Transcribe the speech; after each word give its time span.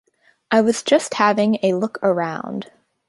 I 0.49 0.61
was 0.61 0.81
just 0.81 1.13
having 1.13 1.59
a 1.61 1.75
look 1.75 1.99
round. 2.01 2.71